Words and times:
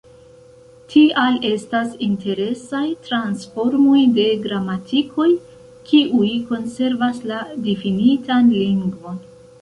Tial 0.93 1.35
estas 1.49 1.91
interesaj 2.05 2.81
transformoj 3.09 3.99
de 4.15 4.25
gramatikoj, 4.47 5.29
kiuj 5.91 6.31
konservas 6.49 7.21
la 7.33 7.43
difinitan 7.69 8.53
lingvon. 8.57 9.25